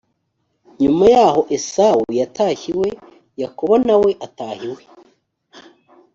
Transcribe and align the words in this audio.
nyuma 0.81 1.05
yaho 1.15 1.41
esawu 1.57 2.03
yatashye 2.19 2.67
iwe 2.73 2.89
yakobo 3.41 3.75
na 3.87 3.95
we 4.01 4.11
ataha 4.25 4.63
iwe 4.67 4.83